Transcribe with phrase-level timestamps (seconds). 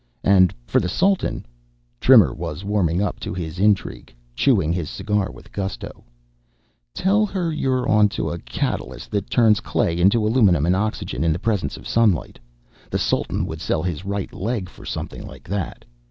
[0.23, 1.45] And for the Sultan,"
[1.99, 6.03] Trimmer was warming up to his intrigue, chewing on his cigar with gusto,
[6.91, 11.31] "tell her you're on to a catalyst that turns clay into aluminum and oxygen in
[11.33, 12.39] the presence of sunlight.
[12.89, 15.85] The Sultan would sell his right leg for something like that.